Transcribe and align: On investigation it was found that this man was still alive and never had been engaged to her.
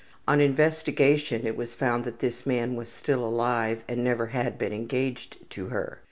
On 0.27 0.41
investigation 0.41 1.45
it 1.45 1.55
was 1.55 1.75
found 1.75 2.05
that 2.05 2.17
this 2.21 2.43
man 2.43 2.75
was 2.75 2.89
still 2.89 3.23
alive 3.23 3.83
and 3.87 4.03
never 4.03 4.25
had 4.33 4.57
been 4.57 4.73
engaged 4.73 5.47
to 5.51 5.67
her. 5.67 5.99